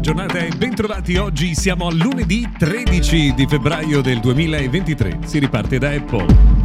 Buona 0.00 0.24
giornata 0.24 0.38
e 0.38 0.48
bentrovati. 0.56 1.16
Oggi 1.16 1.54
siamo 1.54 1.86
a 1.86 1.92
lunedì 1.92 2.48
13 2.56 3.34
di 3.34 3.46
febbraio 3.46 4.00
del 4.00 4.18
2023. 4.20 5.18
Si 5.26 5.38
riparte 5.38 5.78
da 5.78 5.90
Apple. 5.90 6.59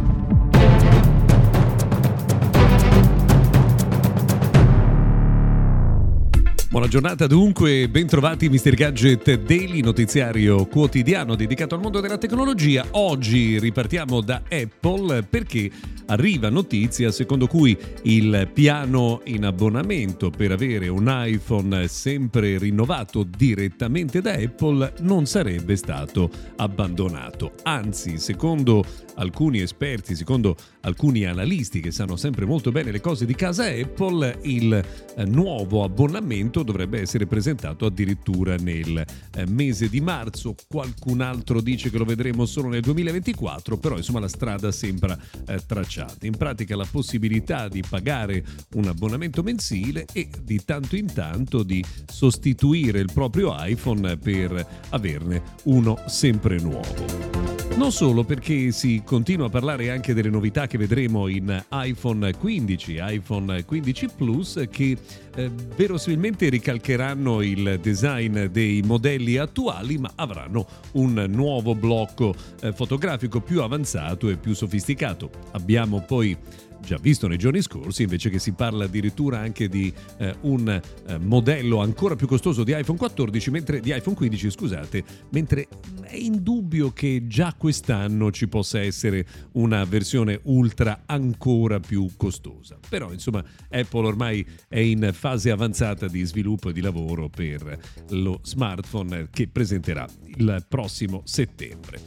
Buona 6.76 6.90
giornata 6.90 7.26
dunque, 7.26 7.88
bentrovati 7.88 8.50
Mr. 8.50 8.74
Gadget 8.74 9.40
Daily, 9.40 9.80
notiziario 9.80 10.66
quotidiano 10.66 11.34
dedicato 11.34 11.74
al 11.74 11.80
mondo 11.80 12.00
della 12.00 12.18
tecnologia. 12.18 12.84
Oggi 12.90 13.58
ripartiamo 13.58 14.20
da 14.20 14.42
Apple 14.46 15.22
perché 15.22 15.70
arriva 16.08 16.50
notizia 16.50 17.10
secondo 17.10 17.46
cui 17.46 17.76
il 18.02 18.50
piano 18.52 19.22
in 19.24 19.46
abbonamento 19.46 20.28
per 20.28 20.52
avere 20.52 20.88
un 20.88 21.06
iPhone 21.08 21.88
sempre 21.88 22.58
rinnovato 22.58 23.22
direttamente 23.22 24.20
da 24.20 24.32
Apple 24.32 24.92
non 25.00 25.24
sarebbe 25.24 25.76
stato 25.76 26.30
abbandonato. 26.56 27.52
Anzi, 27.62 28.18
secondo 28.18 28.84
alcuni 29.14 29.60
esperti, 29.60 30.14
secondo 30.14 30.56
alcuni 30.82 31.24
analisti 31.24 31.80
che 31.80 31.90
sanno 31.90 32.16
sempre 32.16 32.44
molto 32.44 32.70
bene 32.70 32.90
le 32.90 33.00
cose 33.00 33.24
di 33.24 33.34
casa 33.34 33.64
Apple, 33.64 34.40
il 34.42 34.74
eh, 34.74 35.24
nuovo 35.24 35.82
abbonamento 35.82 36.62
dovrebbe 36.66 37.00
essere 37.00 37.26
presentato 37.26 37.86
addirittura 37.86 38.56
nel 38.56 38.98
eh, 38.98 39.46
mese 39.46 39.88
di 39.88 40.00
marzo. 40.00 40.54
Qualcun 40.68 41.22
altro 41.22 41.60
dice 41.62 41.90
che 41.90 41.96
lo 41.96 42.04
vedremo 42.04 42.44
solo 42.44 42.68
nel 42.68 42.82
2024, 42.82 43.78
però 43.78 43.96
insomma 43.96 44.20
la 44.20 44.28
strada 44.28 44.70
sembra 44.72 45.18
eh, 45.46 45.62
tracciata. 45.64 46.26
In 46.26 46.36
pratica 46.36 46.76
la 46.76 46.86
possibilità 46.90 47.68
di 47.68 47.82
pagare 47.88 48.44
un 48.74 48.86
abbonamento 48.86 49.42
mensile 49.42 50.04
e 50.12 50.28
di 50.42 50.62
tanto 50.64 50.96
in 50.96 51.12
tanto 51.12 51.62
di 51.62 51.82
sostituire 52.06 52.98
il 52.98 53.10
proprio 53.12 53.54
iPhone 53.56 54.16
per 54.18 54.66
averne 54.90 55.42
uno 55.64 55.98
sempre 56.06 56.58
nuovo. 56.58 57.35
Non 57.76 57.92
solo 57.92 58.24
perché 58.24 58.72
si 58.72 59.02
continua 59.04 59.46
a 59.46 59.50
parlare 59.50 59.90
anche 59.90 60.14
delle 60.14 60.30
novità 60.30 60.66
che 60.66 60.78
vedremo 60.78 61.28
in 61.28 61.62
iPhone 61.70 62.32
15, 62.32 62.96
iPhone 63.00 63.64
15 63.66 64.08
Plus 64.16 64.66
che 64.70 64.96
eh, 65.34 65.50
verosimilmente 65.76 66.48
ricalcheranno 66.48 67.42
il 67.42 67.78
design 67.82 68.46
dei 68.46 68.80
modelli 68.80 69.36
attuali 69.36 69.98
ma 69.98 70.10
avranno 70.14 70.66
un 70.92 71.26
nuovo 71.28 71.74
blocco 71.74 72.34
eh, 72.62 72.72
fotografico 72.72 73.42
più 73.42 73.60
avanzato 73.60 74.30
e 74.30 74.38
più 74.38 74.54
sofisticato. 74.54 75.28
Abbiamo 75.52 76.00
poi 76.00 76.34
già 76.80 76.98
visto 77.00 77.26
nei 77.26 77.38
giorni 77.38 77.62
scorsi, 77.62 78.02
invece 78.02 78.30
che 78.30 78.38
si 78.38 78.52
parla 78.52 78.84
addirittura 78.84 79.38
anche 79.38 79.68
di 79.68 79.92
eh, 80.18 80.34
un 80.42 80.68
eh, 80.68 81.18
modello 81.18 81.80
ancora 81.80 82.16
più 82.16 82.26
costoso 82.26 82.64
di 82.64 82.76
iPhone 82.76 82.98
14, 82.98 83.50
mentre, 83.50 83.80
di 83.80 83.94
iPhone 83.94 84.16
15, 84.16 84.50
scusate, 84.50 85.04
mentre 85.30 85.68
è 86.02 86.16
indubbio 86.16 86.92
che 86.92 87.26
già 87.26 87.54
quest'anno 87.56 88.30
ci 88.30 88.48
possa 88.48 88.80
essere 88.80 89.26
una 89.52 89.84
versione 89.84 90.40
ultra 90.44 91.02
ancora 91.06 91.80
più 91.80 92.08
costosa. 92.16 92.78
Però 92.88 93.12
insomma 93.12 93.44
Apple 93.70 94.06
ormai 94.06 94.46
è 94.68 94.78
in 94.78 95.10
fase 95.12 95.50
avanzata 95.50 96.06
di 96.08 96.24
sviluppo 96.24 96.70
e 96.70 96.72
di 96.72 96.80
lavoro 96.80 97.28
per 97.28 97.78
lo 98.10 98.40
smartphone 98.42 99.28
che 99.30 99.48
presenterà 99.48 100.06
il 100.36 100.64
prossimo 100.68 101.22
settembre. 101.24 102.00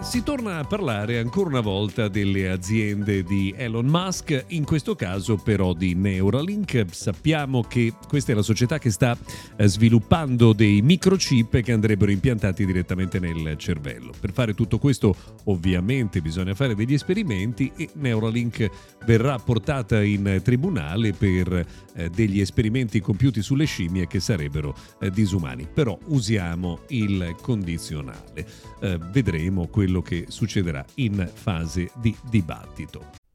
Si 0.00 0.22
torna 0.22 0.58
a 0.58 0.64
parlare 0.64 1.18
ancora 1.18 1.48
una 1.48 1.60
volta 1.60 2.08
delle 2.08 2.50
aziende 2.50 3.22
di 3.22 3.54
Elon 3.56 3.86
Musk, 3.86 3.95
in 4.48 4.64
questo 4.64 4.94
caso 4.94 5.36
però 5.36 5.72
di 5.72 5.94
Neuralink. 5.94 6.84
Sappiamo 6.90 7.62
che 7.62 7.94
questa 8.06 8.32
è 8.32 8.34
la 8.34 8.42
società 8.42 8.78
che 8.78 8.90
sta 8.90 9.16
eh, 9.56 9.66
sviluppando 9.66 10.52
dei 10.52 10.82
microchip 10.82 11.62
che 11.62 11.72
andrebbero 11.72 12.10
impiantati 12.10 12.66
direttamente 12.66 13.18
nel 13.18 13.56
cervello. 13.56 14.12
Per 14.20 14.32
fare 14.32 14.52
tutto 14.52 14.78
questo 14.78 15.16
ovviamente 15.44 16.20
bisogna 16.20 16.54
fare 16.54 16.74
degli 16.74 16.92
esperimenti 16.92 17.72
e 17.74 17.88
Neuralink 17.94 18.68
verrà 19.06 19.38
portata 19.38 20.02
in 20.02 20.42
tribunale 20.44 21.14
per 21.14 21.66
eh, 21.94 22.10
degli 22.10 22.40
esperimenti 22.40 23.00
compiuti 23.00 23.40
sulle 23.40 23.64
scimmie 23.64 24.06
che 24.06 24.20
sarebbero 24.20 24.76
eh, 25.00 25.10
disumani. 25.10 25.66
Però 25.72 25.98
usiamo 26.08 26.80
il 26.88 27.34
condizionale. 27.40 28.74
Vedremo 29.10 29.68
quello 29.68 30.02
che 30.02 30.26
succederà 30.28 30.84
in 30.96 31.28
fase 31.32 31.90
di 31.98 32.14
dibattito. 32.28 33.24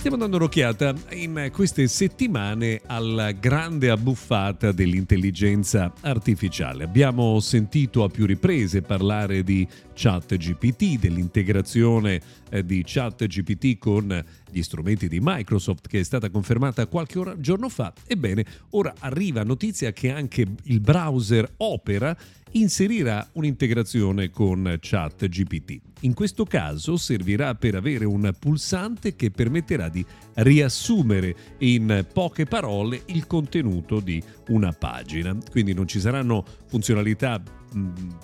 Stiamo 0.00 0.16
dando 0.16 0.38
un'occhiata 0.38 0.94
in 1.10 1.50
queste 1.52 1.86
settimane 1.86 2.80
alla 2.86 3.32
grande 3.32 3.90
abbuffata 3.90 4.72
dell'intelligenza 4.72 5.92
artificiale. 6.00 6.84
Abbiamo 6.84 7.38
sentito 7.40 8.02
a 8.02 8.08
più 8.08 8.24
riprese 8.24 8.80
parlare 8.80 9.44
di 9.44 9.68
ChatGPT, 9.92 10.98
dell'integrazione 10.98 12.18
eh, 12.48 12.64
di 12.64 12.82
ChatGPT 12.82 13.76
con 13.76 14.24
gli 14.50 14.62
strumenti 14.62 15.06
di 15.06 15.18
Microsoft 15.20 15.86
che 15.86 16.00
è 16.00 16.02
stata 16.02 16.30
confermata 16.30 16.86
qualche 16.86 17.18
ora, 17.18 17.38
giorno 17.38 17.68
fa. 17.68 17.92
Ebbene, 18.06 18.46
ora 18.70 18.94
arriva 19.00 19.42
notizia 19.42 19.92
che 19.92 20.10
anche 20.10 20.46
il 20.62 20.80
browser 20.80 21.46
Opera 21.58 22.16
inserirà 22.52 23.28
un'integrazione 23.32 24.30
con 24.30 24.76
ChatGPT. 24.80 25.80
In 26.00 26.14
questo 26.14 26.44
caso 26.44 26.96
servirà 26.96 27.54
per 27.54 27.74
avere 27.74 28.06
un 28.06 28.32
pulsante 28.38 29.14
che 29.14 29.30
permetterà 29.30 29.88
di 29.88 30.04
riassumere 30.34 31.34
in 31.58 32.06
poche 32.12 32.46
parole 32.46 33.02
il 33.06 33.26
contenuto 33.26 34.00
di 34.00 34.22
una 34.48 34.72
pagina. 34.72 35.36
Quindi 35.50 35.74
non 35.74 35.86
ci 35.86 36.00
saranno 36.00 36.44
funzionalità 36.66 37.42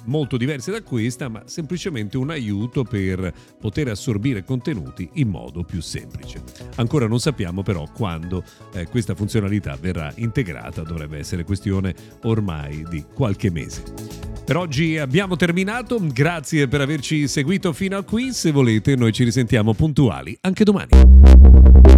molto 0.05 0.37
diverse 0.37 0.70
da 0.70 0.82
questa, 0.82 1.28
ma 1.28 1.43
semplicemente 1.46 2.17
un 2.17 2.31
aiuto 2.31 2.82
per 2.82 3.32
poter 3.61 3.88
assorbire 3.88 4.43
contenuti 4.43 5.08
in 5.14 5.28
modo 5.28 5.62
più 5.62 5.81
semplice. 5.81 6.43
Ancora 6.76 7.06
non 7.06 7.20
sappiamo 7.20 7.62
però 7.62 7.87
quando 7.93 8.43
eh, 8.73 8.87
questa 8.87 9.14
funzionalità 9.14 9.76
verrà 9.76 10.12
integrata, 10.17 10.82
dovrebbe 10.82 11.19
essere 11.19 11.44
questione 11.44 11.94
ormai 12.23 12.84
di 12.88 13.05
qualche 13.12 13.50
mese. 13.50 14.15
Per 14.44 14.56
oggi 14.56 14.96
abbiamo 14.96 15.34
terminato, 15.34 15.98
grazie 16.00 16.68
per 16.68 16.80
averci 16.80 17.26
seguito 17.26 17.72
fino 17.72 17.96
a 17.96 18.04
qui, 18.04 18.32
se 18.32 18.52
volete 18.52 18.94
noi 18.94 19.12
ci 19.12 19.24
risentiamo 19.24 19.74
puntuali 19.74 20.36
anche 20.42 20.62
domani. 20.62 21.95